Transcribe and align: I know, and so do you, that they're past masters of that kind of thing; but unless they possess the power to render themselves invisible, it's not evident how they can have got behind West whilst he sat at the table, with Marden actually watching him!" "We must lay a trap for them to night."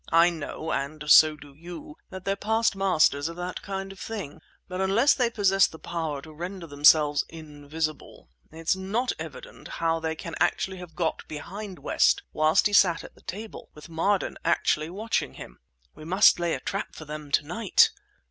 I 0.11 0.31
know, 0.31 0.71
and 0.71 1.11
so 1.11 1.35
do 1.35 1.53
you, 1.53 1.95
that 2.09 2.25
they're 2.25 2.35
past 2.35 2.75
masters 2.75 3.29
of 3.29 3.35
that 3.35 3.61
kind 3.61 3.91
of 3.91 3.99
thing; 3.99 4.41
but 4.67 4.81
unless 4.81 5.13
they 5.13 5.29
possess 5.29 5.67
the 5.67 5.77
power 5.77 6.23
to 6.23 6.33
render 6.33 6.65
themselves 6.65 7.23
invisible, 7.29 8.27
it's 8.51 8.75
not 8.75 9.11
evident 9.19 9.67
how 9.77 9.99
they 9.99 10.15
can 10.15 10.33
have 10.75 10.95
got 10.95 11.23
behind 11.27 11.77
West 11.77 12.23
whilst 12.33 12.65
he 12.65 12.73
sat 12.73 13.03
at 13.03 13.13
the 13.13 13.21
table, 13.21 13.69
with 13.75 13.89
Marden 13.89 14.39
actually 14.43 14.89
watching 14.89 15.35
him!" 15.35 15.59
"We 15.93 16.03
must 16.03 16.39
lay 16.39 16.55
a 16.55 16.59
trap 16.59 16.95
for 16.95 17.05
them 17.05 17.31
to 17.33 17.45
night." 17.45 17.91